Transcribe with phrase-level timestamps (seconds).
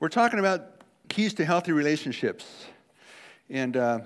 [0.00, 2.66] We're talking about keys to healthy relationships.
[3.48, 4.00] And uh,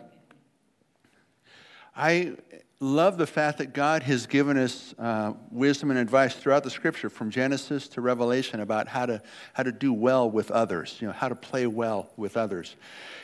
[1.96, 2.34] I
[2.78, 7.08] love the fact that God has given us uh, wisdom and advice throughout the scripture,
[7.08, 9.22] from Genesis to Revelation, about how to,
[9.54, 12.76] how to do well with others, you know, how to play well with others.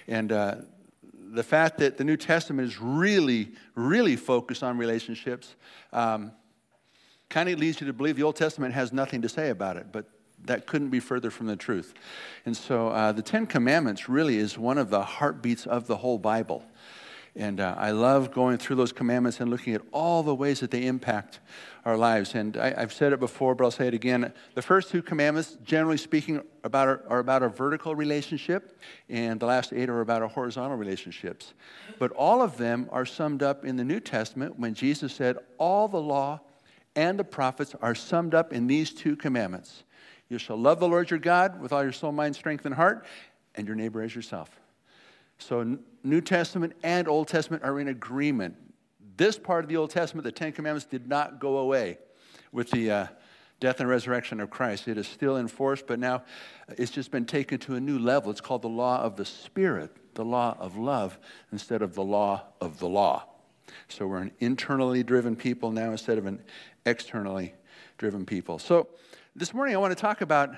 [0.09, 0.57] And uh,
[1.13, 5.55] the fact that the New Testament is really, really focused on relationships
[5.93, 6.33] um,
[7.29, 9.89] kind of leads you to believe the Old Testament has nothing to say about it,
[9.93, 10.07] but
[10.45, 11.95] that couldn't be further from the truth.
[12.47, 16.19] And so uh, the Ten Commandments really is one of the heartbeats of the whole
[16.19, 16.65] Bible.
[17.37, 20.71] And uh, I love going through those commandments and looking at all the ways that
[20.71, 21.41] they impact
[21.85, 22.37] our lives.
[22.37, 24.33] And I, have said it before, but I'll say it again.
[24.55, 29.47] The first two commandments, generally speaking, about our, are about a vertical relationship, and the
[29.47, 31.55] last eight are about our horizontal relationships.
[31.99, 35.89] But all of them are summed up in the New Testament when Jesus said, All
[35.89, 36.41] the law
[36.95, 39.83] and the prophets are summed up in these two commandments.
[40.29, 43.05] You shall love the Lord your God with all your soul, mind, strength, and heart,
[43.55, 44.51] and your neighbor as yourself.
[45.39, 48.57] So, New Testament and Old Testament are in agreement.
[49.17, 51.99] This part of the Old Testament, the Ten Commandments, did not go away
[52.53, 53.07] with the uh,
[53.61, 54.89] death and resurrection of Christ.
[54.89, 56.23] It is still in force, but now
[56.69, 58.31] it's just been taken to a new level.
[58.31, 61.19] It's called the law of the Spirit, the law of love,
[61.53, 63.25] instead of the law of the law.
[63.89, 66.43] So we're an internally driven people now instead of an
[66.87, 67.55] externally
[67.99, 68.59] driven people.
[68.59, 68.89] So
[69.37, 70.55] this morning I want to talk about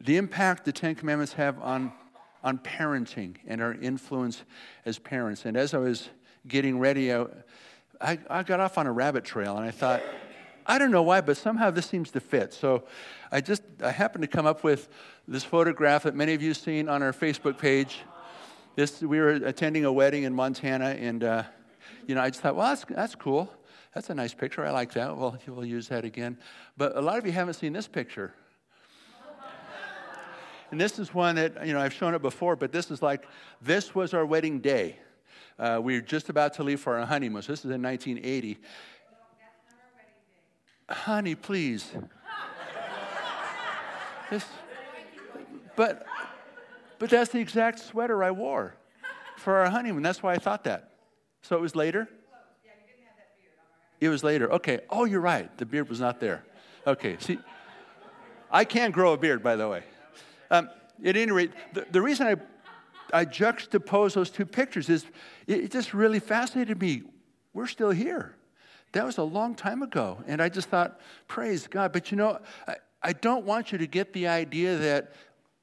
[0.00, 1.92] the impact the Ten Commandments have on
[2.42, 4.44] on parenting and our influence
[4.86, 5.44] as parents.
[5.44, 6.08] And as I was
[6.46, 7.26] getting ready, I,
[8.28, 10.02] I, got off on a rabbit trail and I thought,
[10.66, 12.52] I don't know why, but somehow this seems to fit.
[12.52, 12.84] So
[13.32, 14.88] I just I happened to come up with
[15.28, 18.00] this photograph that many of you have seen on our Facebook page.
[18.74, 21.42] This we were attending a wedding in Montana, and uh,
[22.06, 23.50] you know I just thought, well, that's that's cool.
[23.94, 24.64] That's a nice picture.
[24.64, 25.16] I like that.
[25.16, 26.36] Well, we'll use that again.
[26.76, 28.34] But a lot of you haven't seen this picture.
[30.70, 33.28] And this is one that, you know, I've shown it before, but this is like,
[33.62, 34.96] this was our wedding day.
[35.56, 37.42] Uh, we were just about to leave for our honeymoon.
[37.42, 38.58] So this is in 1980.
[40.88, 41.92] Honey, please.
[44.30, 44.44] this,
[45.76, 46.04] but,
[46.98, 48.74] but that's the exact sweater I wore
[49.36, 50.02] for our honeymoon.
[50.02, 50.90] That's why I thought that.
[51.42, 52.08] So it was later?
[54.00, 54.52] It was later.
[54.52, 54.80] Okay.
[54.90, 55.56] Oh, you're right.
[55.58, 56.44] The beard was not there.
[56.86, 57.16] Okay.
[57.20, 57.38] See,
[58.50, 59.82] I can grow a beard, by the way.
[60.50, 60.68] Um,
[61.04, 62.36] at any rate, the, the reason I,
[63.12, 65.04] I juxtapose those two pictures is
[65.46, 67.02] it, it just really fascinated me.
[67.52, 68.36] We're still here.
[68.92, 70.22] That was a long time ago.
[70.26, 71.92] And I just thought, praise God.
[71.92, 72.38] But you know,
[72.68, 75.12] I, I don't want you to get the idea that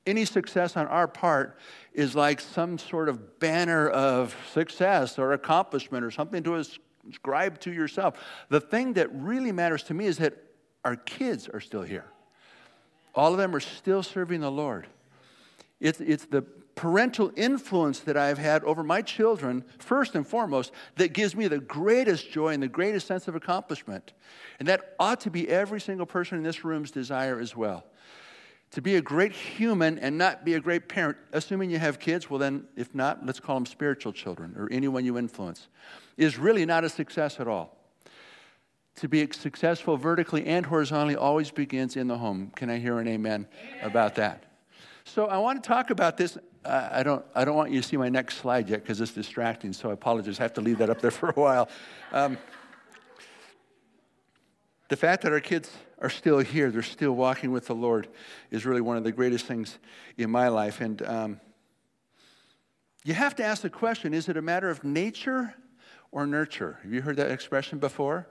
[0.05, 1.57] any success on our part
[1.93, 6.55] is like some sort of banner of success or accomplishment or something to
[7.09, 8.17] ascribe to yourself.
[8.49, 10.37] The thing that really matters to me is that
[10.83, 12.05] our kids are still here.
[13.13, 14.87] All of them are still serving the Lord.
[15.79, 16.43] It's, it's the
[16.75, 21.59] parental influence that I've had over my children, first and foremost, that gives me the
[21.59, 24.13] greatest joy and the greatest sense of accomplishment.
[24.59, 27.85] And that ought to be every single person in this room's desire as well.
[28.71, 32.29] To be a great human and not be a great parent, assuming you have kids,
[32.29, 35.67] well, then, if not, let's call them spiritual children or anyone you influence,
[36.17, 37.77] is really not a success at all
[38.95, 42.51] to be successful vertically and horizontally always begins in the home.
[42.55, 43.85] Can I hear an amen, amen.
[43.85, 44.43] about that?
[45.05, 46.37] So I want to talk about this.
[46.63, 49.73] I, don't, I don't want you to see my next slide yet because it's distracting,
[49.73, 50.39] so I apologize.
[50.39, 51.69] I have to leave that up there for a while.
[52.11, 52.37] Um,
[54.89, 58.07] the fact that our kids are still here, they're still walking with the Lord,
[58.51, 59.79] is really one of the greatest things
[60.17, 60.81] in my life.
[60.81, 61.39] And um,
[63.03, 65.55] you have to ask the question is it a matter of nature
[66.11, 66.79] or nurture?
[66.83, 68.27] Have you heard that expression before?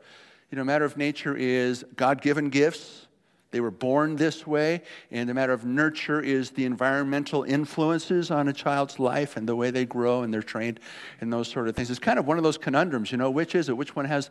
[0.51, 3.07] You know, matter of nature is God given gifts.
[3.53, 4.83] They were born this way.
[5.11, 9.57] And the matter of nurture is the environmental influences on a child's life and the
[9.57, 10.81] way they grow and they're trained
[11.21, 11.91] and those sort of things.
[11.91, 13.77] It's kind of one of those conundrums, you know, which is it?
[13.77, 14.31] Which one has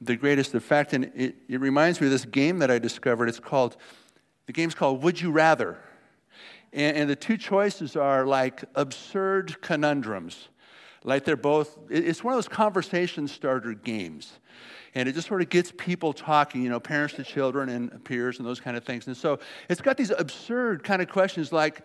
[0.00, 0.92] the greatest effect?
[0.92, 3.28] And it, it reminds me of this game that I discovered.
[3.28, 3.76] It's called,
[4.46, 5.78] the game's called Would You Rather?
[6.72, 10.48] And, and the two choices are like absurd conundrums.
[11.06, 14.40] Like they're both, it's one of those conversation starter games
[14.96, 18.38] and it just sort of gets people talking, you know, parents to children and peers
[18.38, 19.06] and those kind of things.
[19.06, 19.38] And so
[19.70, 21.82] it's got these absurd kind of questions like,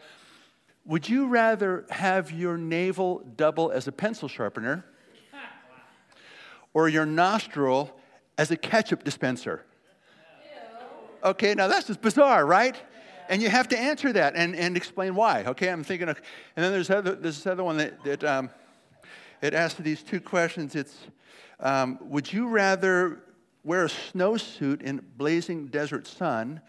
[0.86, 4.86] would you rather have your navel double as a pencil sharpener
[6.74, 7.96] or your nostril
[8.40, 9.66] as a ketchup dispenser?
[11.24, 12.76] Okay, now that's just bizarre, right?
[13.30, 15.44] And you have to answer that and, and explain why.
[15.44, 16.20] Okay, I'm thinking of,
[16.56, 18.50] and then there's, other, there's this other one that, that um,
[19.42, 20.76] it asks these two questions.
[20.76, 20.96] It's,
[21.60, 23.22] um, would you rather
[23.64, 26.62] wear a snowsuit in blazing desert sun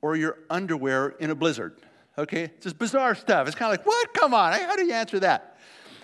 [0.00, 1.76] or your underwear in a blizzard?
[2.16, 2.44] Okay?
[2.44, 3.46] It's just bizarre stuff.
[3.46, 4.14] It's kind of like, what?
[4.14, 4.52] Come on.
[4.52, 5.56] How do you answer that?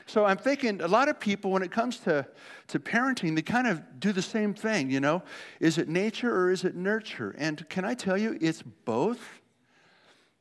[0.06, 2.26] So I'm thinking a lot of people, when it comes to,
[2.68, 5.22] to parenting, they kind of do the same thing, you know?
[5.60, 7.34] Is it nature or is it nurture?
[7.38, 9.20] And can I tell you, it's both.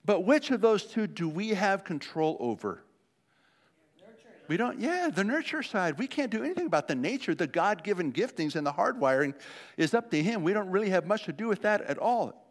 [0.04, 2.84] But which of those two do we have control over?
[4.54, 5.98] We don't, yeah, the nurture side.
[5.98, 7.34] We can't do anything about the nature.
[7.34, 9.34] The God given giftings and the hardwiring
[9.78, 10.44] is up to Him.
[10.44, 12.46] We don't really have much to do with that at all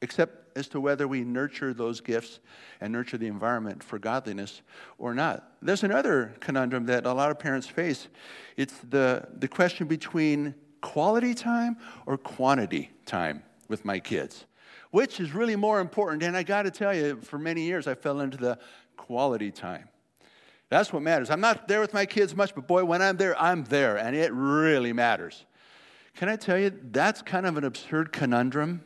[0.00, 2.40] except as to whether we nurture those gifts
[2.80, 4.62] and nurture the environment for godliness
[4.96, 5.46] or not.
[5.60, 8.08] There's another conundrum that a lot of parents face.
[8.56, 11.76] It's the, the question between quality time
[12.06, 14.46] or quantity time with my kids.
[14.90, 16.22] Which is really more important?
[16.22, 18.58] And I got to tell you, for many years, I fell into the
[18.96, 19.90] quality time.
[20.72, 21.28] That's what matters.
[21.28, 24.16] I'm not there with my kids much, but boy, when I'm there, I'm there, and
[24.16, 25.44] it really matters.
[26.16, 28.82] Can I tell you, that's kind of an absurd conundrum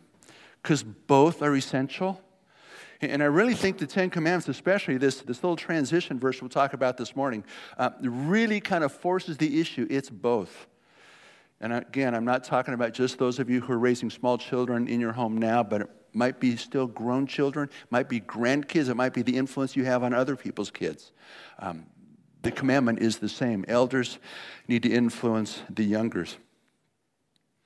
[0.60, 2.20] because both are essential.
[3.00, 6.72] And I really think the Ten Commandments, especially this, this little transition verse we'll talk
[6.72, 7.44] about this morning,
[7.78, 9.86] uh, really kind of forces the issue.
[9.88, 10.66] It's both.
[11.60, 14.88] And again, I'm not talking about just those of you who are raising small children
[14.88, 19.12] in your home now, but might be still grown children, might be grandkids, it might
[19.12, 21.12] be the influence you have on other people's kids.
[21.58, 21.86] Um,
[22.42, 23.64] the commandment is the same.
[23.68, 24.18] Elders
[24.68, 26.36] need to influence the youngers.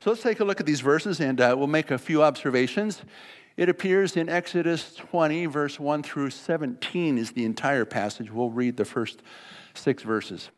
[0.00, 3.02] So let's take a look at these verses and uh, we'll make a few observations.
[3.56, 8.30] It appears in Exodus 20, verse 1 through 17 is the entire passage.
[8.30, 9.22] We'll read the first
[9.74, 10.50] six verses.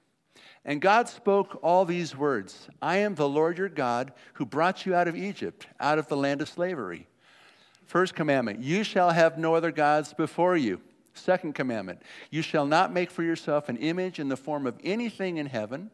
[0.65, 4.95] And God spoke all these words I am the Lord your God who brought you
[4.95, 7.09] out of Egypt, out of the land of slavery.
[7.87, 10.81] First commandment, you shall have no other gods before you.
[11.15, 12.01] Second commandment,
[12.31, 15.91] you shall not make for yourself an image in the form of anything in heaven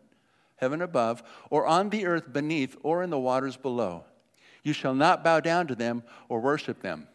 [0.59, 4.05] heaven above, or on the earth beneath, or in the waters below.
[4.63, 7.09] You shall not bow down to them or worship them.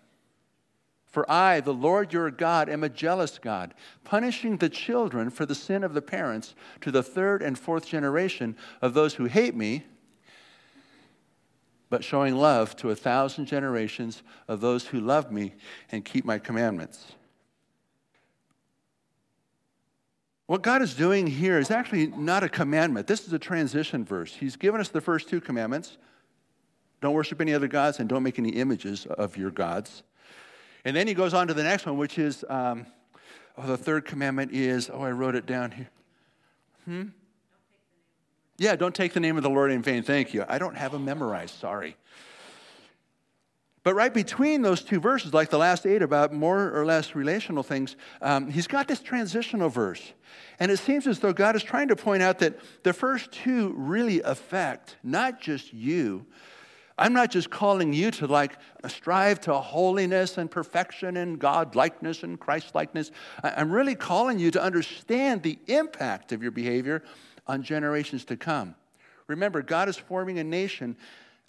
[1.05, 5.53] For I, the Lord your God, am a jealous God, punishing the children for the
[5.53, 9.85] sin of the parents to the third and fourth generation of those who hate me,
[11.93, 15.53] but showing love to a thousand generations of those who love me
[15.91, 17.13] and keep my commandments.
[20.47, 23.05] What God is doing here is actually not a commandment.
[23.05, 24.33] This is a transition verse.
[24.33, 25.99] He's given us the first two commandments
[26.99, 30.01] don't worship any other gods and don't make any images of your gods.
[30.85, 32.87] And then he goes on to the next one, which is um,
[33.55, 35.89] oh, the third commandment is, oh, I wrote it down here.
[36.85, 37.03] Hmm?
[38.57, 40.03] Yeah, don't take the name of the Lord in vain.
[40.03, 40.45] Thank you.
[40.47, 41.55] I don't have them memorized.
[41.59, 41.97] Sorry.
[43.83, 47.63] But right between those two verses, like the last eight about more or less relational
[47.63, 50.13] things, um, he's got this transitional verse.
[50.59, 53.73] And it seems as though God is trying to point out that the first two
[53.75, 56.25] really affect not just you.
[56.97, 58.57] I'm not just calling you to like
[58.87, 63.11] strive to holiness and perfection and God likeness and Christ likeness.
[63.43, 67.03] I'm really calling you to understand the impact of your behavior
[67.47, 68.75] on generations to come.
[69.27, 70.97] Remember, God is forming a nation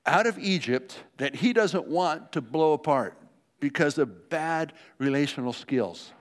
[0.06, 3.18] out of Egypt that he doesn't want to blow apart
[3.60, 6.12] because of bad relational skills,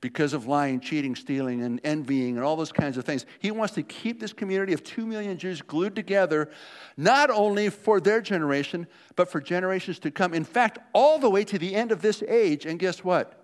[0.00, 3.24] because of lying, cheating, stealing, and envying, and all those kinds of things.
[3.38, 6.50] He wants to keep this community of two million Jews glued together,
[6.96, 10.34] not only for their generation, but for generations to come.
[10.34, 13.40] In fact, all the way to the end of this age, and guess what?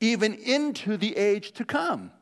[0.00, 2.12] Even into the age to come.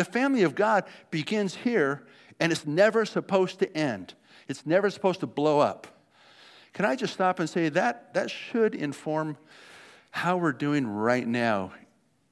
[0.00, 2.06] The family of God begins here,
[2.40, 4.14] and it's never supposed to end.
[4.48, 5.86] It's never supposed to blow up.
[6.72, 9.36] Can I just stop and say that that should inform
[10.10, 11.72] how we're doing right now,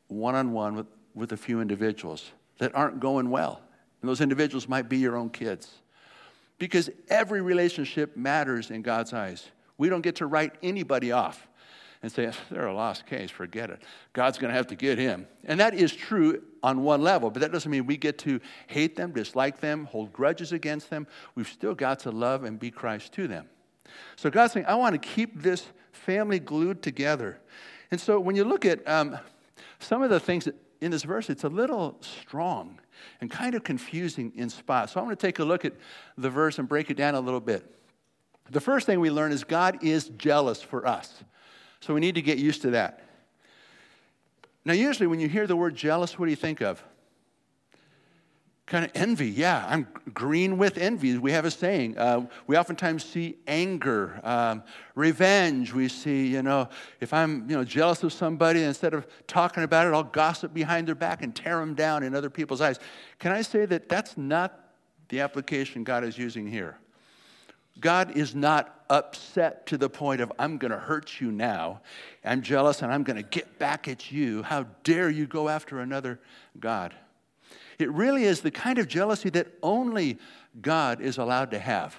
[0.07, 3.61] one on one with, with a few individuals that aren't going well?
[4.01, 5.71] And those individuals might be your own kids.
[6.59, 9.47] Because every relationship matters in God's eyes.
[9.77, 11.47] We don't get to write anybody off
[12.17, 13.83] and say, they're a lost case, forget it.
[14.13, 15.27] God's going to have to get him.
[15.45, 18.97] And that is true on one level, but that doesn't mean we get to hate
[18.97, 21.07] them, dislike them, hold grudges against them.
[21.35, 23.47] We've still got to love and be Christ to them.
[24.17, 27.41] So God's saying, I want to keep this family glued together.
[27.91, 29.19] And so when you look at um,
[29.79, 30.49] some of the things
[30.81, 32.81] in this verse, it's a little strong
[33.21, 34.93] and kind of confusing in spots.
[34.93, 35.75] So I'm going to take a look at
[36.17, 37.75] the verse and break it down a little bit.
[38.51, 41.23] The first thing we learn is God is jealous for us.
[41.81, 43.03] So we need to get used to that.
[44.65, 46.83] Now, usually when you hear the word jealous, what do you think of?
[48.67, 49.31] Kind of envy.
[49.31, 51.17] Yeah, I'm green with envy.
[51.17, 51.97] We have a saying.
[51.97, 54.63] Uh, we oftentimes see anger, um,
[54.95, 55.73] revenge.
[55.73, 56.69] We see, you know,
[57.01, 60.87] if I'm, you know, jealous of somebody, instead of talking about it, I'll gossip behind
[60.87, 62.79] their back and tear them down in other people's eyes.
[63.19, 64.75] Can I say that that's not
[65.09, 66.77] the application God is using here?
[67.81, 71.81] God is not upset to the point of, I'm going to hurt you now.
[72.25, 74.43] I'm jealous and I'm going to get back at you.
[74.43, 76.21] How dare you go after another
[76.59, 76.95] God?
[77.79, 80.19] It really is the kind of jealousy that only
[80.61, 81.97] God is allowed to have.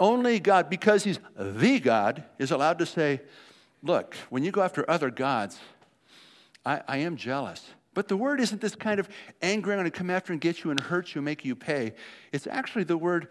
[0.00, 3.20] Only God, because He's the God, is allowed to say,
[3.82, 5.58] Look, when you go after other gods,
[6.66, 7.64] I, I am jealous.
[7.94, 9.08] But the word isn't this kind of
[9.40, 11.56] anger, I'm going to come after and get you and hurt you and make you
[11.56, 11.94] pay.
[12.32, 13.28] It's actually the word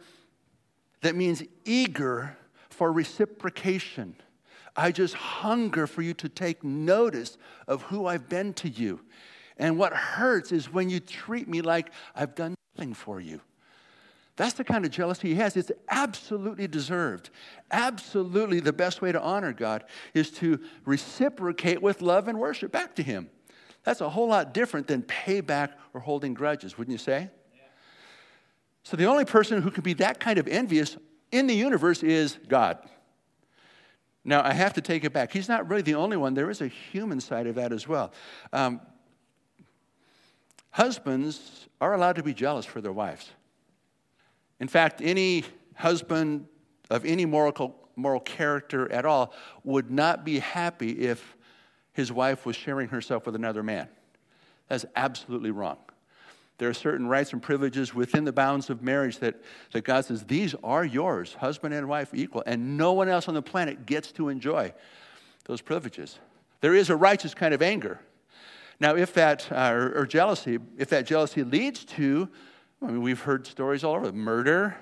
[1.01, 2.37] that means eager
[2.69, 4.15] for reciprocation.
[4.75, 7.37] I just hunger for you to take notice
[7.67, 9.01] of who I've been to you.
[9.57, 13.41] And what hurts is when you treat me like I've done nothing for you.
[14.35, 15.57] That's the kind of jealousy he has.
[15.57, 17.31] It's absolutely deserved.
[17.71, 22.95] Absolutely, the best way to honor God is to reciprocate with love and worship back
[22.95, 23.31] to him.
[23.83, 27.31] That's a whole lot different than payback or holding grudges, wouldn't you say?
[28.87, 30.95] So, the only person who can be that kind of envious
[31.33, 32.77] in the universe is God.
[34.23, 35.33] Now, I have to take it back.
[35.33, 38.13] He's not really the only one, there is a human side of that as well.
[38.53, 38.79] Um,
[40.69, 43.29] husbands are allowed to be jealous for their wives.
[44.61, 45.43] In fact, any
[45.75, 46.47] husband
[46.89, 49.33] of any moral, moral character at all
[49.65, 51.35] would not be happy if
[51.91, 53.89] his wife was sharing herself with another man.
[54.69, 55.75] That's absolutely wrong.
[56.57, 59.35] There are certain rights and privileges within the bounds of marriage that,
[59.73, 63.35] that God says, these are yours, husband and wife equal, and no one else on
[63.35, 64.73] the planet gets to enjoy
[65.45, 66.17] those privileges.
[66.61, 67.99] There is a righteous kind of anger.
[68.79, 72.29] Now, if that, uh, or, or, jealousy, if that jealousy leads to,
[72.81, 74.77] I mean, we've heard stories all over murder,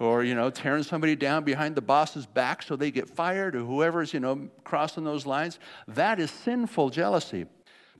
[0.00, 3.60] or, you know, tearing somebody down behind the boss's back so they get fired, or
[3.60, 7.46] whoever's, you know, crossing those lines, that is sinful jealousy.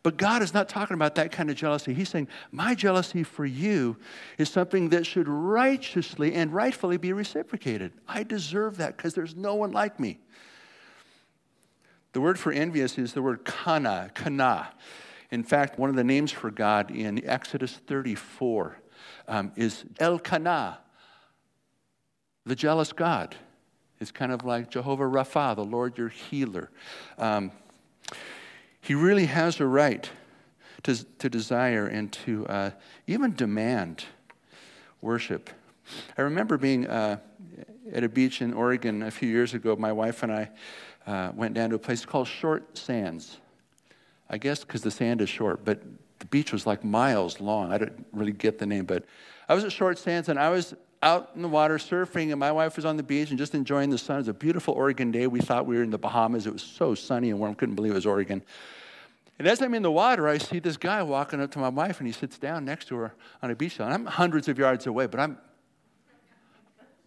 [0.04, 1.94] But God is not talking about that kind of jealousy.
[1.94, 3.96] He's saying, My jealousy for you
[4.36, 7.90] is something that should righteously and rightfully be reciprocated.
[8.06, 10.20] I deserve that because there's no one like me.
[12.12, 14.68] The word for envious is the word kana, kana.
[15.30, 18.76] In fact, one of the names for God in Exodus 34
[19.26, 20.80] um, is El Kana,
[22.44, 23.34] the jealous God.
[24.00, 26.70] It's kind of like Jehovah Rapha, the Lord your healer.
[27.16, 27.52] Um,
[28.84, 30.10] he really has a right
[30.82, 32.70] to, to desire and to uh,
[33.06, 34.04] even demand
[35.00, 35.48] worship.
[36.18, 37.16] I remember being uh,
[37.92, 39.74] at a beach in Oregon a few years ago.
[39.74, 40.50] My wife and I
[41.06, 43.38] uh, went down to a place called Short Sands.
[44.28, 45.82] I guess because the sand is short, but
[46.18, 47.72] the beach was like miles long.
[47.72, 49.04] I didn't really get the name, but
[49.48, 50.74] I was at Short Sands and I was
[51.04, 53.90] out in the water surfing, and my wife was on the beach and just enjoying
[53.90, 54.16] the sun.
[54.16, 55.26] It was a beautiful Oregon day.
[55.26, 56.46] We thought we were in the Bahamas.
[56.46, 58.42] It was so sunny and warm, couldn't believe it was Oregon.
[59.38, 61.98] And as I'm in the water, I see this guy walking up to my wife,
[62.00, 63.78] and he sits down next to her on a beach.
[63.78, 65.36] And I'm hundreds of yards away, but I'm,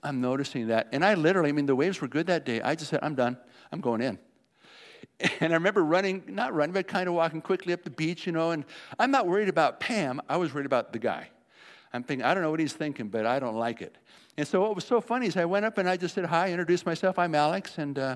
[0.04, 0.90] I'm noticing that.
[0.92, 2.62] And I literally, I mean, the waves were good that day.
[2.62, 3.36] I just said, I'm done.
[3.72, 4.20] I'm going in.
[5.40, 8.32] And I remember running, not running, but kind of walking quickly up the beach, you
[8.32, 8.52] know.
[8.52, 8.64] And
[9.00, 10.22] I'm not worried about Pam.
[10.30, 11.30] I was worried about the guy.
[11.98, 13.96] I'm thinking, I don't know what he's thinking, but I don't like it.
[14.38, 16.52] And so what was so funny is I went up and I just said hi,
[16.52, 17.18] introduced myself.
[17.18, 18.16] I'm Alex, and uh,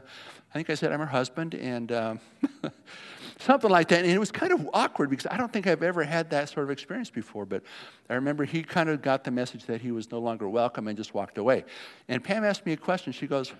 [0.51, 2.19] I think I said I'm her husband, and um,
[3.39, 4.03] something like that.
[4.03, 6.63] And it was kind of awkward because I don't think I've ever had that sort
[6.63, 7.47] of experience before.
[7.47, 7.63] But
[8.07, 10.95] I remember he kind of got the message that he was no longer welcome and
[10.95, 11.65] just walked away.
[12.07, 13.11] And Pam asked me a question.
[13.13, 13.51] She goes,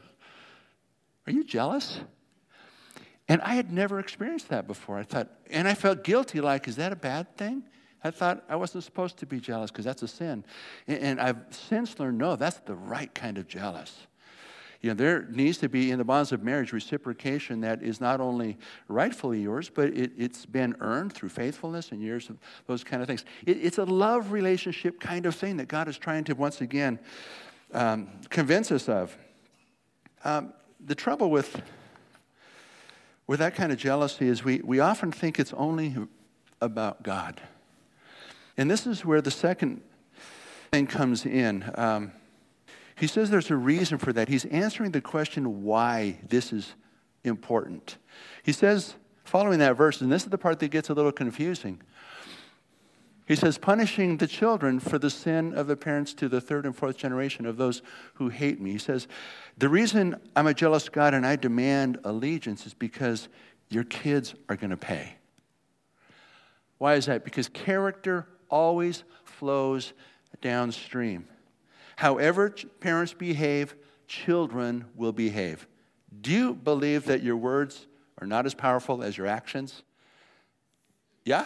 [1.26, 2.00] "Are you jealous?"
[3.28, 5.00] And I had never experienced that before.
[5.00, 6.42] I thought, and I felt guilty.
[6.42, 7.64] Like, is that a bad thing?
[8.04, 10.44] I thought I wasn't supposed to be jealous because that's a sin.
[10.88, 14.08] And I've since learned no, that's the right kind of jealous.
[14.82, 18.20] You know, there needs to be in the bonds of marriage reciprocation that is not
[18.20, 23.04] only rightfully yours, but it, has been earned through faithfulness and years of those kind
[23.04, 23.24] of things.
[23.46, 27.00] It, it's a love relationship kind of thing that God is trying to once again
[27.74, 29.16] um, convince us of.
[30.24, 30.54] Um,
[30.84, 31.62] the trouble with
[33.28, 35.96] with that kind of jealousy is we, we often think it's only
[36.60, 37.40] about God.
[38.62, 39.82] And this is where the second
[40.72, 41.66] thing comes in.
[41.74, 42.12] Um,
[42.96, 44.30] he says there's a reason for that.
[44.30, 46.76] He's answering the question why this is
[47.24, 47.98] important.
[48.44, 51.82] He says, following that verse, and this is the part that gets a little confusing.
[53.28, 56.76] He says, punishing the children for the sin of the parents to the third and
[56.76, 57.82] fourth generation of those
[58.14, 58.74] who hate me.
[58.74, 59.08] He says,
[59.58, 63.28] the reason I'm a jealous God and I demand allegiance is because
[63.70, 65.16] your kids are going to pay.
[66.78, 67.24] Why is that?
[67.24, 69.94] Because character always flows
[70.42, 71.28] downstream.
[71.96, 73.76] However, parents behave,
[74.08, 75.68] children will behave.
[76.22, 77.88] Do you believe that your words
[78.20, 79.84] are not as powerful as your actions?
[81.24, 81.46] Yeah,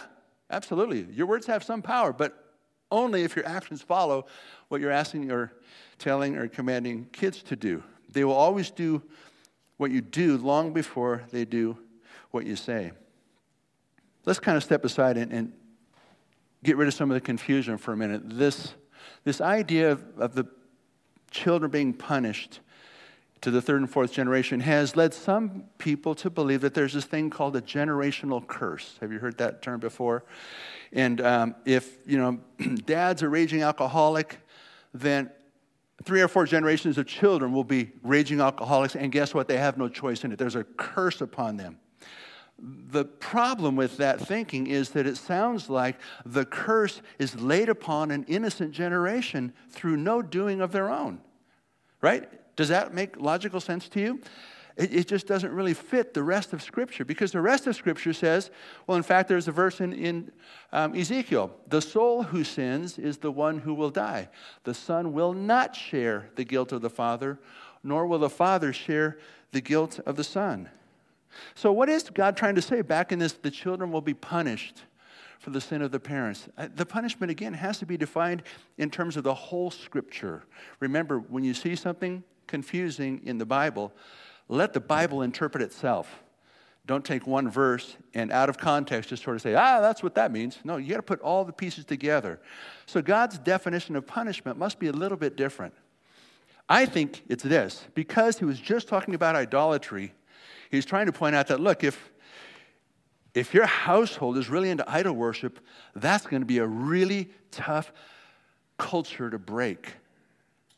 [0.50, 1.06] absolutely.
[1.12, 2.42] Your words have some power, but
[2.90, 4.26] only if your actions follow
[4.68, 5.52] what you're asking or
[5.98, 7.82] telling or commanding kids to do.
[8.10, 9.02] They will always do
[9.76, 11.76] what you do long before they do
[12.30, 12.92] what you say.
[14.24, 15.52] Let's kind of step aside and, and
[16.62, 18.22] get rid of some of the confusion for a minute.
[18.24, 18.74] This,
[19.24, 20.46] this idea of, of the
[21.30, 22.60] children being punished
[23.42, 27.04] to the third and fourth generation has led some people to believe that there's this
[27.04, 28.96] thing called a generational curse.
[29.00, 30.24] Have you heard that term before?
[30.92, 32.40] And um, if, you know,
[32.86, 34.38] dad's a raging alcoholic,
[34.94, 35.30] then
[36.02, 39.48] three or four generations of children will be raging alcoholics, and guess what?
[39.48, 40.38] They have no choice in it.
[40.38, 41.78] There's a curse upon them.
[42.58, 48.10] The problem with that thinking is that it sounds like the curse is laid upon
[48.10, 51.20] an innocent generation through no doing of their own,
[52.00, 52.28] right?
[52.56, 54.20] Does that make logical sense to you?
[54.76, 58.12] It, it, just doesn't really fit the rest of Scripture because the rest of Scripture
[58.12, 58.50] says,
[58.86, 60.30] well, in fact, there's a verse in, in
[60.70, 64.28] um, Ezekiel the soul who sins is the one who will die.
[64.64, 67.38] The son will not share the guilt of the father,
[67.82, 69.18] nor will the father share
[69.52, 70.68] the guilt of the son.
[71.54, 73.32] So, what is God trying to say back in this?
[73.32, 74.82] The children will be punished
[75.38, 76.48] for the sin of the parents.
[76.56, 78.42] Uh, the punishment, again, has to be defined
[78.78, 80.44] in terms of the whole Scripture.
[80.80, 83.92] Remember, when you see something confusing in the Bible,
[84.48, 86.22] let the Bible interpret itself.
[86.86, 90.14] Don't take one verse and out of context just sort of say, ah, that's what
[90.14, 90.58] that means.
[90.62, 92.40] No, you got to put all the pieces together.
[92.86, 95.74] So God's definition of punishment must be a little bit different.
[96.68, 100.12] I think it's this because he was just talking about idolatry,
[100.70, 102.10] he's trying to point out that, look, if,
[103.34, 105.60] if your household is really into idol worship,
[105.94, 107.92] that's going to be a really tough
[108.78, 109.94] culture to break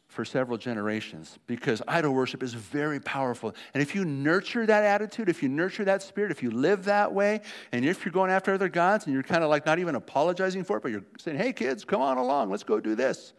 [0.09, 3.55] for several generations because idol worship is very powerful.
[3.75, 7.13] And if you nurture that attitude, if you nurture that spirit, if you live that
[7.13, 9.95] way, and if you're going after other gods and you're kind of like not even
[9.95, 13.33] apologizing for it, but you're saying, hey, kids, come on along, let's go do this,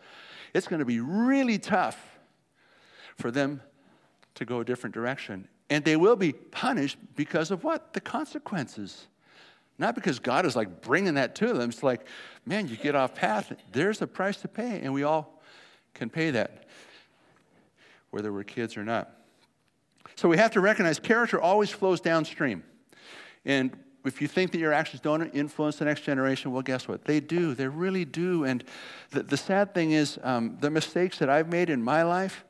[0.53, 1.99] it's going to be really tough
[3.17, 3.61] for them
[4.35, 5.47] to go a different direction.
[5.69, 7.93] And they will be punished because of what?
[7.93, 9.07] The consequences.
[9.77, 11.69] Not because God is like bringing that to them.
[11.69, 12.05] It's like,
[12.45, 15.41] man, you get off path, there's a price to pay, and we all
[15.93, 16.65] can pay that
[18.11, 19.11] whether we're kids or not.
[20.15, 22.63] So we have to recognize character always flows downstream.
[23.45, 27.05] And if you think that your actions don't influence the next generation, well, guess what?
[27.05, 27.53] They do.
[27.53, 28.45] They really do.
[28.45, 28.63] And
[29.11, 32.43] the, the sad thing is, um, the mistakes that I've made in my life,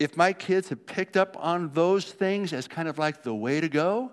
[0.00, 3.60] if my kids have picked up on those things as kind of like the way
[3.60, 4.10] to go,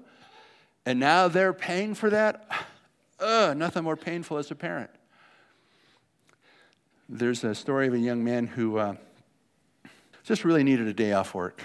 [0.85, 2.47] and now they're paying for that,
[3.19, 4.91] uh, nothing more painful as a parent.
[7.09, 8.77] There's a story of a young man who.
[8.77, 8.95] Uh,
[10.27, 11.63] just really needed a day off work.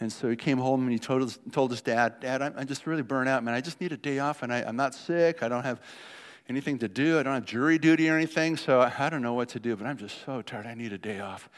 [0.00, 2.66] And so he came home and he told his, told his dad, Dad, I'm, I'm
[2.66, 3.54] just really burnt out, man.
[3.54, 5.44] I just need a day off and I, I'm not sick.
[5.44, 5.80] I don't have
[6.48, 7.20] anything to do.
[7.20, 8.56] I don't have jury duty or anything.
[8.56, 10.66] So I, I don't know what to do, but I'm just so tired.
[10.66, 11.48] I need a day off.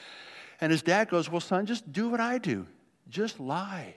[0.62, 2.68] And his dad goes, Well, son, just do what I do.
[3.08, 3.96] Just lie.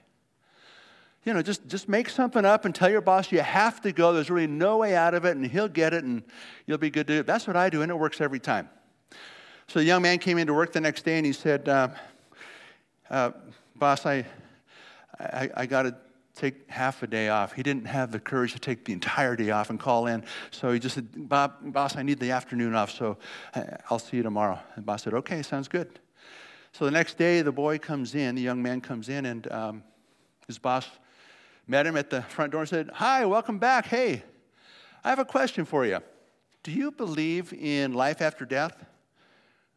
[1.23, 4.13] You know, just, just make something up and tell your boss you have to go.
[4.13, 6.23] There's really no way out of it, and he'll get it, and
[6.65, 7.27] you'll be good to do it.
[7.27, 8.67] That's what I do, and it works every time.
[9.67, 11.89] So the young man came into work the next day and he said, uh,
[13.09, 13.31] uh,
[13.75, 14.25] Boss, I,
[15.19, 15.95] I, I got to
[16.35, 17.53] take half a day off.
[17.53, 20.23] He didn't have the courage to take the entire day off and call in.
[20.51, 23.17] So he just said, Bob, Boss, I need the afternoon off, so
[23.53, 24.59] uh, I'll see you tomorrow.
[24.75, 25.99] And boss said, Okay, sounds good.
[26.77, 29.83] So the next day, the boy comes in, the young man comes in, and um,
[30.45, 30.85] his boss
[31.67, 33.85] met him at the front door and said, Hi, welcome back.
[33.85, 34.23] Hey,
[35.01, 35.99] I have a question for you.
[36.63, 38.75] Do you believe in life after death?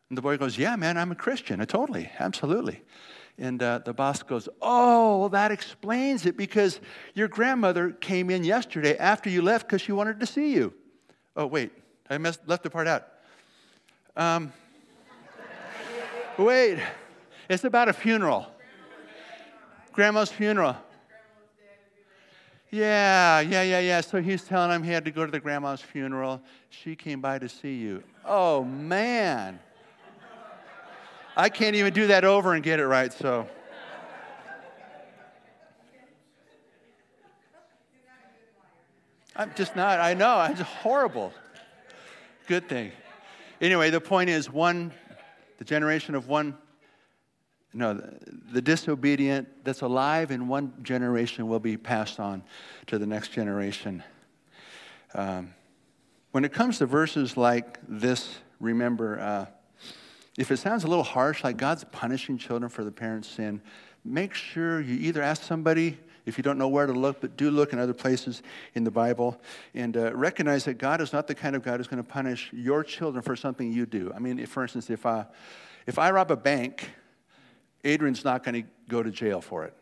[0.08, 1.64] And the boy goes, Yeah, man, I'm a Christian.
[1.66, 2.82] Totally, absolutely.
[3.38, 6.80] And uh, the boss goes, Oh, well, that explains it because
[7.14, 10.74] your grandmother came in yesterday after you left because she wanted to see you.
[11.37, 11.70] Oh, wait,
[12.11, 13.06] I messed, left the part out.
[14.16, 14.52] Um,
[16.44, 16.79] wait,
[17.48, 18.46] it's about a funeral.
[19.92, 20.77] Grandma's funeral.
[22.70, 24.01] Yeah, yeah, yeah, yeah.
[24.01, 26.40] So he's telling him he had to go to the grandma's funeral.
[26.68, 28.03] She came by to see you.
[28.24, 29.59] Oh, man.
[31.37, 33.48] I can't even do that over and get it right, so.
[39.35, 41.33] I'm just not, I know, I'm horrible.
[42.48, 42.90] Good thing.
[43.61, 44.92] Anyway, the point is one,
[45.58, 46.56] the generation of one,
[47.74, 47.94] no,
[48.52, 52.42] the, disobedient that's alive in one generation will be passed on
[52.86, 54.02] to the next generation.
[55.14, 55.54] Um,
[56.30, 59.46] when it comes to verses like this, remember, uh,
[60.38, 63.60] if it sounds a little harsh, like God's punishing children for the parents' sin,
[64.04, 67.50] make sure you either ask somebody if you don't know where to look, but do
[67.50, 68.42] look in other places
[68.74, 69.40] in the Bible
[69.74, 72.50] and uh, recognize that God is not the kind of God who's going to punish
[72.52, 74.12] your children for something you do.
[74.14, 75.26] I mean, if, for instance, if I,
[75.86, 76.90] if I rob a bank,
[77.84, 79.74] Adrian's not going to go to jail for it.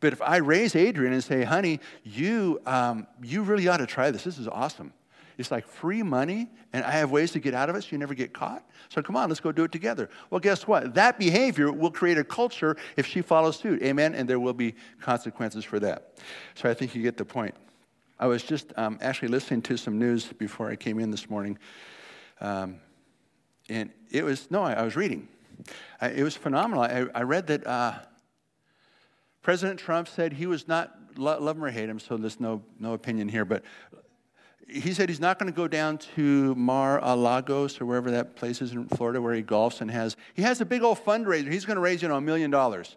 [0.00, 4.10] But if I raise Adrian and say, honey, you, um, you really ought to try
[4.10, 4.92] this, this is awesome.
[5.38, 7.98] It's like free money, and I have ways to get out of it so you
[7.98, 8.64] never get caught.
[8.88, 10.08] So come on, let's go do it together.
[10.30, 10.94] Well, guess what?
[10.94, 13.82] That behavior will create a culture if she follows suit.
[13.82, 14.14] Amen?
[14.14, 16.14] And there will be consequences for that.
[16.54, 17.54] So I think you get the point.
[18.18, 21.58] I was just um, actually listening to some news before I came in this morning.
[22.40, 22.76] Um,
[23.68, 25.28] and it was, no, I, I was reading.
[26.00, 26.82] I, it was phenomenal.
[26.82, 27.94] I, I read that uh,
[29.42, 32.94] President Trump said he was not, love him or hate him, so there's no, no
[32.94, 33.62] opinion here, but
[34.68, 38.72] he said he's not going to go down to Mar-a-Lagos or wherever that place is
[38.72, 41.50] in Florida where he golfs and has, he has a big old fundraiser.
[41.50, 42.96] He's going to raise, you know, a million dollars.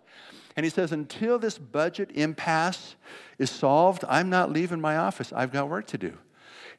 [0.55, 2.95] And he says, until this budget impasse
[3.37, 5.31] is solved, I'm not leaving my office.
[5.31, 6.17] I've got work to do.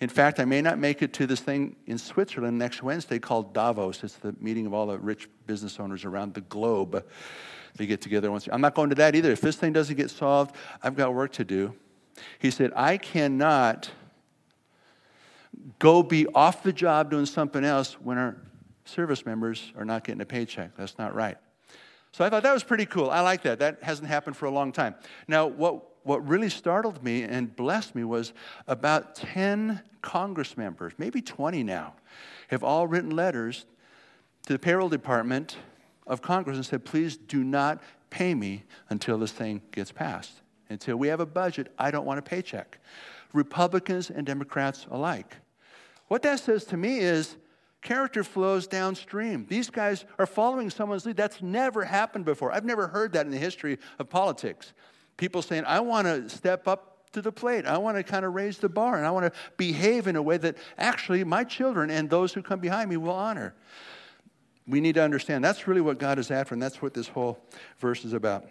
[0.00, 3.54] In fact, I may not make it to this thing in Switzerland next Wednesday called
[3.54, 4.02] Davos.
[4.02, 7.04] It's the meeting of all the rich business owners around the globe.
[7.76, 8.48] They get together once.
[8.50, 9.30] I'm not going to that either.
[9.30, 11.74] If this thing doesn't get solved, I've got work to do.
[12.38, 13.90] He said, I cannot
[15.78, 18.36] go be off the job doing something else when our
[18.84, 20.76] service members are not getting a paycheck.
[20.76, 21.36] That's not right.
[22.12, 23.10] So I thought that was pretty cool.
[23.10, 23.60] I like that.
[23.60, 24.94] That hasn't happened for a long time.
[25.28, 28.32] Now, what, what really startled me and blessed me was
[28.66, 31.94] about 10 Congress members, maybe 20 now,
[32.48, 33.64] have all written letters
[34.46, 35.56] to the payroll department
[36.06, 40.40] of Congress and said, please do not pay me until this thing gets passed.
[40.68, 42.78] Until we have a budget, I don't want a paycheck.
[43.32, 45.36] Republicans and Democrats alike.
[46.10, 47.36] What that says to me is
[47.82, 49.46] character flows downstream.
[49.48, 51.16] These guys are following someone's lead.
[51.16, 52.50] That's never happened before.
[52.50, 54.72] I've never heard that in the history of politics.
[55.18, 57.64] People saying, I want to step up to the plate.
[57.64, 60.22] I want to kind of raise the bar and I want to behave in a
[60.22, 63.54] way that actually my children and those who come behind me will honor.
[64.66, 67.38] We need to understand that's really what God is after, and that's what this whole
[67.78, 68.48] verse is about.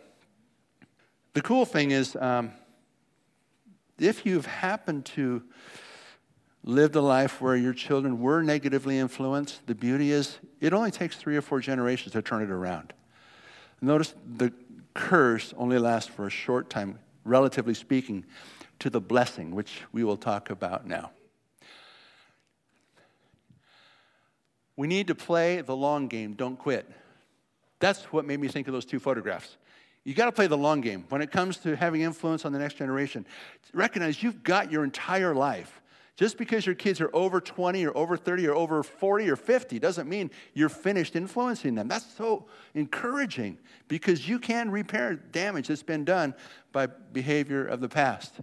[1.34, 2.54] The cool thing is, um,
[4.00, 5.43] if you've happened to
[6.63, 11.15] lived a life where your children were negatively influenced, the beauty is it only takes
[11.15, 12.93] three or four generations to turn it around.
[13.82, 14.52] Notice the
[14.93, 18.26] curse only lasts for a short time, relatively speaking,
[18.80, 21.12] to the blessing, which we will talk about now.
[24.76, 26.89] We need to play the long game, don't quit.
[27.80, 29.58] That's what made me think of those two photographs.
[30.06, 31.06] You got to play the long game.
[31.10, 33.26] When it comes to having influence on the next generation,
[33.74, 35.82] recognize you've got your entire life.
[36.19, 39.79] Just because your kids are over 20 or over 30 or over 40 or 50
[39.79, 41.88] doesn't mean you're finished influencing them.
[41.88, 46.34] That's so encouraging because you can repair damage that's been done
[46.73, 48.41] by behavior of the past.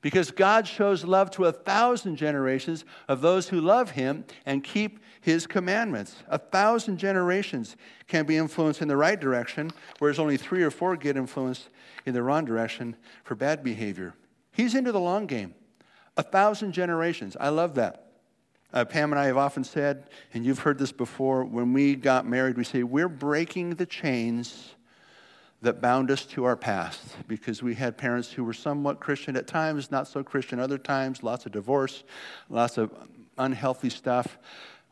[0.00, 5.00] Because God shows love to a thousand generations of those who love Him and keep
[5.20, 6.22] His commandments.
[6.28, 7.74] A thousand generations
[8.06, 11.68] can be influenced in the right direction, whereas only three or four get influenced
[12.06, 14.14] in the wrong direction for bad behavior.
[14.52, 15.56] He's into the long game.
[16.18, 17.36] A thousand generations.
[17.38, 18.04] I love that.
[18.72, 22.26] Uh, Pam and I have often said, and you've heard this before, when we got
[22.26, 24.74] married, we say, we're breaking the chains
[25.62, 29.46] that bound us to our past because we had parents who were somewhat Christian at
[29.46, 32.04] times, not so Christian other times, lots of divorce,
[32.50, 32.90] lots of
[33.38, 34.38] unhealthy stuff.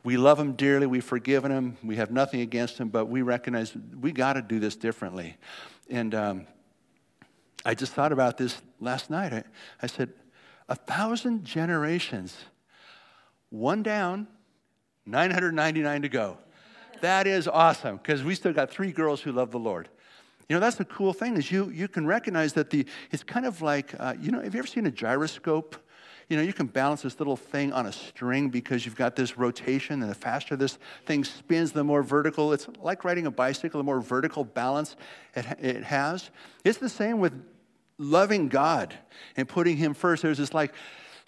[0.04, 3.76] We love them dearly, we've forgiven them, we have nothing against them, but we recognize
[4.00, 5.36] we got to do this differently.
[5.90, 6.46] And um,
[7.64, 9.32] I just thought about this last night.
[9.32, 9.44] I,
[9.82, 10.12] I said,
[10.68, 12.37] a thousand generations.
[13.50, 14.26] One down,
[15.07, 16.38] 999 to go.
[17.00, 19.88] That is awesome because we still got three girls who love the Lord.
[20.48, 23.46] You know, that's the cool thing is you, you can recognize that the, it's kind
[23.46, 25.76] of like, uh, you know, have you ever seen a gyroscope?
[26.29, 29.38] You know, you can balance this little thing on a string because you've got this
[29.38, 32.52] rotation, and the faster this thing spins, the more vertical.
[32.52, 34.96] It's like riding a bicycle, the more vertical balance
[35.35, 36.31] it, it has.
[36.64, 37.33] It's the same with
[37.98, 38.94] loving God
[39.37, 40.74] and putting Him first, there's this like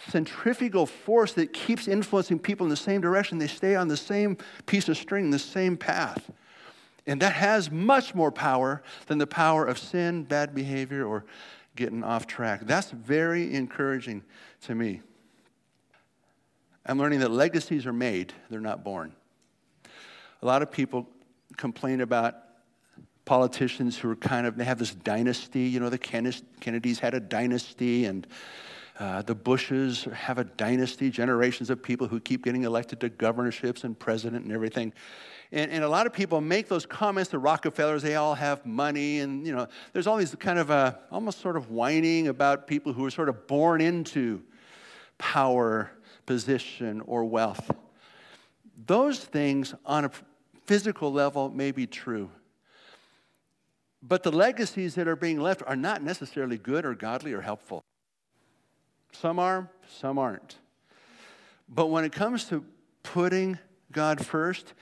[0.08, 3.38] centrifugal force that keeps influencing people in the same direction.
[3.38, 6.30] They stay on the same piece of string, the same path.
[7.06, 11.24] And that has much more power than the power of sin, bad behavior, or
[11.74, 12.60] getting off track.
[12.64, 14.22] That's very encouraging
[14.62, 15.00] to me.
[16.84, 19.14] I'm learning that legacies are made, they're not born.
[20.42, 21.08] A lot of people
[21.56, 22.34] complain about
[23.28, 25.60] politicians who are kind of, they have this dynasty.
[25.60, 28.26] You know, the Kennedys had a dynasty, and
[28.98, 33.84] uh, the Bushes have a dynasty, generations of people who keep getting elected to governorships
[33.84, 34.94] and president and everything.
[35.52, 39.20] And, and a lot of people make those comments, the Rockefellers, they all have money.
[39.20, 42.94] And, you know, there's all these kind of uh, almost sort of whining about people
[42.94, 44.42] who are sort of born into
[45.18, 45.90] power,
[46.24, 47.70] position, or wealth.
[48.86, 50.10] Those things on a
[50.64, 52.30] physical level may be true.
[54.02, 57.82] But the legacies that are being left are not necessarily good or godly or helpful.
[59.12, 60.56] Some are, some aren't.
[61.68, 62.64] But when it comes to
[63.02, 63.58] putting
[63.90, 64.74] God first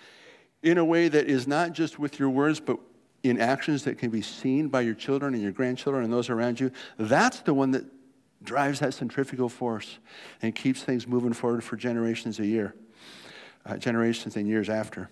[0.63, 2.79] in a way that is not just with your words, but
[3.23, 6.61] in actions that can be seen by your children and your grandchildren and those around
[6.61, 7.85] you, that's the one that
[8.43, 9.99] drives that centrifugal force
[10.43, 12.75] and keeps things moving forward for generations a year,
[13.65, 15.11] uh, generations and years after.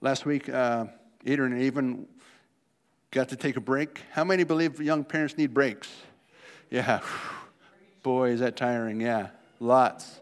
[0.00, 0.86] Last week, uh,
[1.26, 2.06] Adrian and even
[3.10, 4.02] got to take a break.
[4.12, 5.88] How many believe young parents need breaks?
[6.70, 7.00] Yeah.
[8.02, 9.00] Boy, is that tiring.
[9.00, 9.28] Yeah.
[9.60, 10.20] Lots.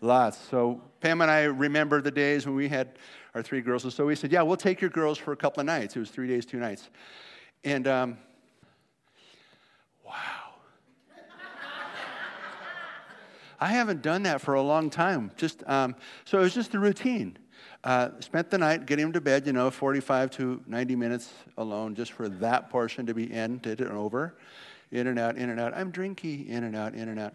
[0.00, 0.38] Lots.
[0.50, 2.98] So Pam and I remember the days when we had
[3.34, 3.84] our three girls.
[3.84, 5.94] And so we said, yeah, we'll take your girls for a couple of nights.
[5.94, 6.88] It was three days, two nights.
[7.64, 8.18] And um,
[10.04, 10.12] wow.
[13.60, 15.32] I haven't done that for a long time.
[15.36, 17.36] Just um, so it was just the routine.
[17.86, 21.94] Uh, spent the night getting them to bed, you know, 45 to 90 minutes alone,
[21.94, 24.34] just for that portion to be ended and over.
[24.90, 25.72] In and out, in and out.
[25.72, 27.34] I'm drinky, in and out, in and out.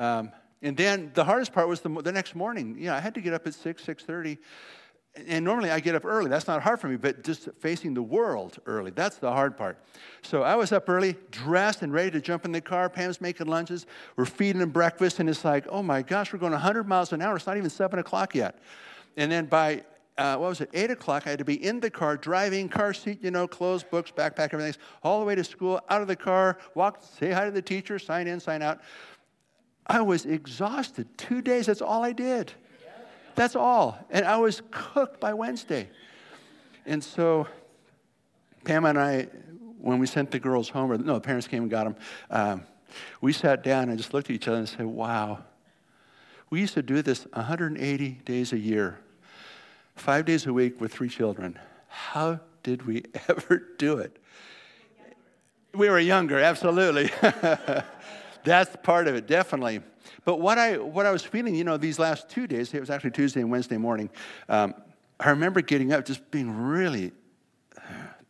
[0.00, 2.74] Um, and then the hardest part was the, the next morning.
[2.76, 4.38] You know, I had to get up at 6, 6.30.
[5.28, 6.30] And normally I get up early.
[6.30, 9.78] That's not hard for me, but just facing the world early, that's the hard part.
[10.22, 12.90] So I was up early, dressed and ready to jump in the car.
[12.90, 13.86] Pam's making lunches.
[14.16, 17.22] We're feeding them breakfast, and it's like, oh my gosh, we're going 100 miles an
[17.22, 17.36] hour.
[17.36, 18.58] It's not even 7 o'clock yet.
[19.16, 19.82] And then by,
[20.18, 22.92] uh, what was it, 8 o'clock, I had to be in the car, driving, car
[22.92, 26.16] seat, you know, clothes, books, backpack, everything, all the way to school, out of the
[26.16, 28.80] car, walk, say hi to the teacher, sign in, sign out.
[29.86, 31.06] I was exhausted.
[31.16, 32.52] Two days, that's all I did.
[33.36, 33.98] That's all.
[34.10, 35.88] And I was cooked by Wednesday.
[36.86, 37.46] And so
[38.64, 39.28] Pam and I,
[39.78, 41.96] when we sent the girls home, or no, the parents came and got them,
[42.30, 42.62] um,
[43.20, 45.44] we sat down and just looked at each other and said, wow.
[46.50, 48.98] We used to do this 180 days a year,
[49.96, 51.58] five days a week with three children.
[51.88, 54.16] How did we ever do it?
[55.74, 57.10] We were younger, absolutely.
[58.44, 59.80] That's part of it, definitely.
[60.24, 62.90] But what I, what I was feeling, you know, these last two days, it was
[62.90, 64.08] actually Tuesday and Wednesday morning,
[64.48, 64.74] um,
[65.18, 67.12] I remember getting up just being really
[67.76, 67.80] uh,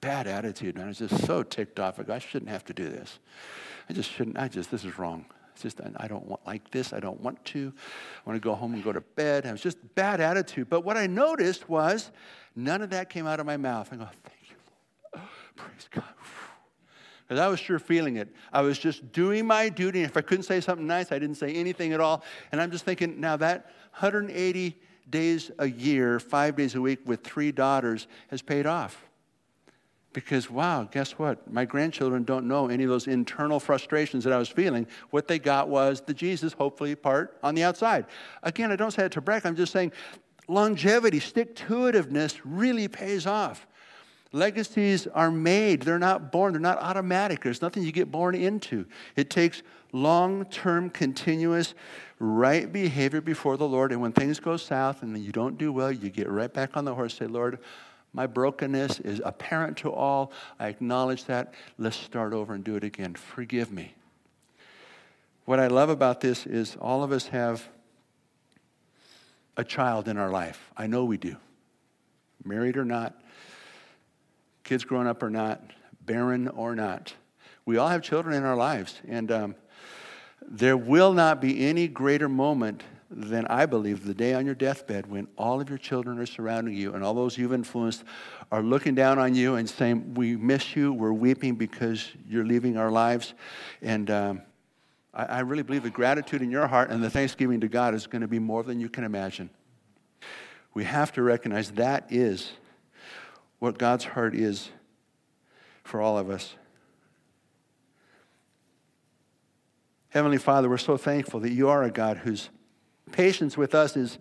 [0.01, 0.85] bad attitude, man.
[0.85, 1.99] I was just so ticked off.
[2.09, 3.19] I shouldn't have to do this.
[3.89, 5.27] I just shouldn't, I just, this is wrong.
[5.57, 6.93] It's just, I don't want like this.
[6.93, 7.73] I don't want to.
[7.75, 9.47] I want to go home and go to bed.
[9.47, 10.69] I was just bad attitude.
[10.69, 12.11] But what I noticed was
[12.55, 13.89] none of that came out of my mouth.
[13.91, 14.57] I go, thank you,
[15.15, 15.29] Lord.
[15.57, 16.05] Praise God
[17.27, 18.29] because I was sure feeling it.
[18.53, 20.03] I was just doing my duty.
[20.03, 22.23] If I couldn't say something nice, I didn't say anything at all.
[22.53, 23.67] And I'm just thinking, now that
[23.99, 24.77] 180
[25.11, 29.06] days a year, five days a week with three daughters has paid off.
[30.17, 31.53] Because, wow, guess what?
[31.53, 34.87] My grandchildren don't know any of those internal frustrations that I was feeling.
[35.11, 38.07] What they got was the Jesus, hopefully, part on the outside.
[38.43, 39.45] Again, I don't say it to brag.
[39.45, 39.93] I'm just saying
[40.49, 43.67] longevity, stick to itiveness really pays off.
[44.33, 47.43] Legacies are made, they're not born, they're not automatic.
[47.43, 48.87] There's nothing you get born into.
[49.17, 51.75] It takes long term, continuous,
[52.19, 53.93] right behavior before the Lord.
[53.93, 56.87] And when things go south and you don't do well, you get right back on
[56.87, 57.59] the horse, say, Lord,
[58.17, 60.33] my brokenness is apparent to all.
[60.59, 61.53] I acknowledge that.
[61.77, 63.15] Let's start over and do it again.
[63.15, 63.95] Forgive me.
[65.45, 67.69] What I love about this is all of us have
[69.59, 70.71] a child in our life.
[70.79, 71.37] I know we do.
[72.43, 73.21] Married or not,
[74.65, 75.63] kids growing up or not,
[76.01, 77.13] barren or not.
[77.67, 78.99] We all have children in our lives.
[79.07, 79.55] And um,
[80.41, 85.07] there will not be any greater moment than I believe the day on your deathbed
[85.07, 88.05] when all of your children are surrounding you and all those you've influenced
[88.51, 90.93] are looking down on you and saying, We miss you.
[90.93, 93.35] We're weeping because you're leaving our lives.
[93.81, 94.43] And um,
[95.15, 98.07] I, I really believe the gratitude in your heart and the thanksgiving to God is
[98.07, 99.51] going to be more than you can imagine.
[100.75, 102.53] We have to recognize that is
[103.61, 104.71] what God's heart is
[105.85, 106.55] for all of us.
[110.09, 112.49] Heavenly Father, we're so thankful that you are a God whose
[113.13, 114.19] patience with us is,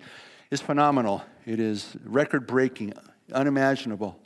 [0.51, 1.23] is phenomenal.
[1.45, 2.93] It is record breaking,
[3.31, 4.19] unimaginable.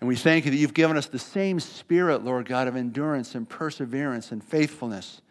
[0.00, 3.34] And we thank you that you've given us the same spirit, Lord God, of endurance
[3.34, 5.22] and perseverance and faithfulness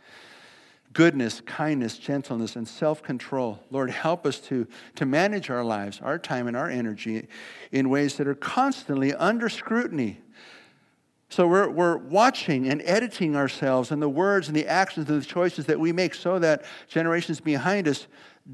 [0.94, 3.60] goodness, kindness, gentleness, and self control.
[3.70, 7.28] Lord, help us to, to manage our lives, our time, and our energy
[7.72, 10.20] in ways that are constantly under scrutiny.
[11.32, 15.26] So we're, we're watching and editing ourselves and the words and the actions and the
[15.26, 18.08] choices that we make so that generations behind us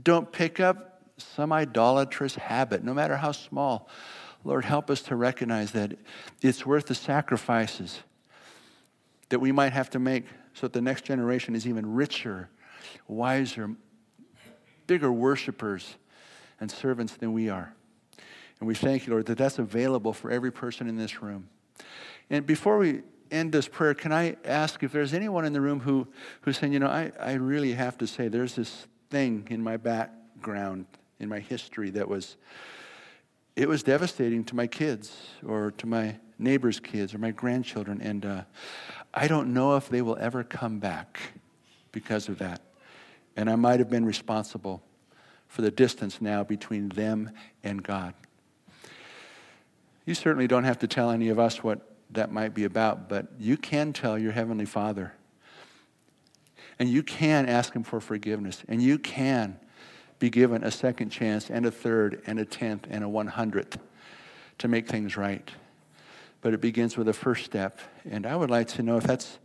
[0.03, 3.89] don't pick up some idolatrous habit, no matter how small.
[4.43, 5.97] Lord, help us to recognize that
[6.43, 8.01] it's worth the sacrifices
[9.29, 12.47] that we might have to make so that the next generation is even richer,
[13.07, 13.71] wiser,
[14.85, 15.95] bigger worshipers
[16.59, 17.73] and servants than we are.
[18.59, 21.49] And we thank you, Lord, that that's available for every person in this room.
[22.29, 25.79] And before we end this prayer, can I ask if there's anyone in the room
[25.79, 26.07] who,
[26.41, 29.77] who's saying, you know, I, I really have to say there's this thing in my
[29.77, 30.85] background,
[31.19, 32.37] in my history that was,
[33.55, 38.01] it was devastating to my kids or to my neighbors' kids or my grandchildren.
[38.01, 38.41] And uh,
[39.13, 41.19] I don't know if they will ever come back
[41.91, 42.61] because of that.
[43.35, 44.83] And I might have been responsible
[45.47, 47.31] for the distance now between them
[47.63, 48.13] and God.
[50.05, 53.27] You certainly don't have to tell any of us what that might be about, but
[53.39, 55.13] you can tell your Heavenly Father.
[56.79, 58.63] And you can ask Him for forgiveness.
[58.67, 59.59] And you can
[60.19, 63.77] be given a second chance and a third and a tenth and a one hundredth
[64.59, 65.49] to make things right.
[66.41, 67.79] But it begins with a first step.
[68.09, 69.39] And I would like to know if that's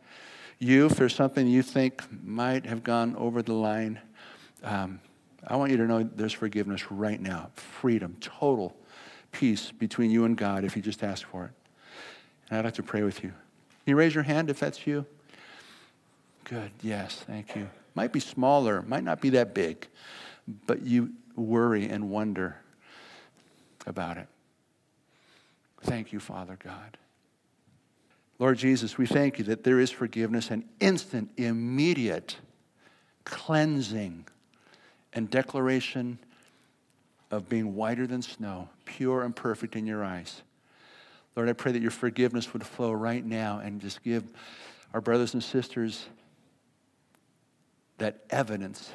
[0.58, 4.00] you, if there's something you think might have gone over the line.
[4.62, 5.00] Um,
[5.46, 8.76] I want you to know there's forgiveness right now, freedom, total
[9.32, 11.61] peace between you and God if you just ask for it.
[12.52, 13.30] And I'd like to pray with you.
[13.30, 15.06] Can you raise your hand if that's you?
[16.44, 17.70] Good, yes, thank you.
[17.94, 19.86] Might be smaller, might not be that big,
[20.66, 22.56] but you worry and wonder
[23.86, 24.26] about it.
[25.80, 26.98] Thank you, Father God.
[28.38, 32.36] Lord Jesus, we thank you that there is forgiveness and instant, immediate
[33.24, 34.26] cleansing
[35.14, 36.18] and declaration
[37.30, 40.42] of being whiter than snow, pure and perfect in your eyes.
[41.34, 44.24] Lord, I pray that your forgiveness would flow right now and just give
[44.92, 46.06] our brothers and sisters
[47.98, 48.92] that evidence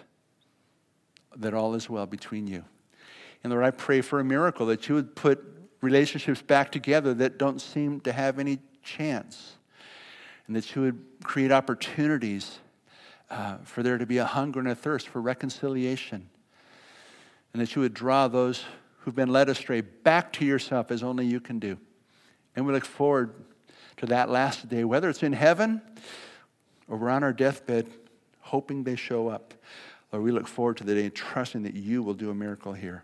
[1.36, 2.63] that all is well between you.
[3.43, 5.43] And Lord, I pray for a miracle that you would put
[5.82, 9.58] relationships back together that don't seem to have any chance,
[10.47, 12.60] and that you would create opportunities
[13.30, 16.30] uh, for there to be a hunger and a thirst for reconciliation,
[17.54, 18.63] and that you would draw those
[19.00, 21.78] who've been led astray back to yourself as only you can do.
[22.58, 23.36] And we look forward
[23.98, 25.80] to that last day, whether it's in heaven
[26.88, 27.88] or we're on our deathbed,
[28.39, 29.54] hoping they show up.
[30.12, 33.04] Lord, we look forward to the day trusting that you will do a miracle here.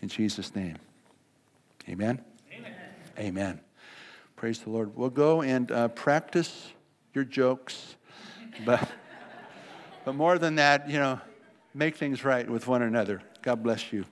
[0.00, 0.76] In Jesus' name.
[1.86, 2.24] Amen?
[2.50, 2.74] Amen.
[3.18, 3.60] Amen.
[4.36, 4.96] Praise the Lord.
[4.96, 6.68] We'll go and uh, practice
[7.12, 7.96] your jokes,
[8.64, 8.88] but,
[10.06, 11.20] but more than that, you know,
[11.74, 13.20] make things right with one another.
[13.42, 14.06] God bless you.